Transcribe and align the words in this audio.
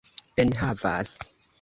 enhavas 0.41 1.13